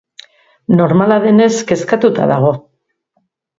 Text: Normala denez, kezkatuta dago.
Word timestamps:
Normala 0.79 1.19
denez, 1.27 1.51
kezkatuta 1.73 2.29
dago. 2.35 2.53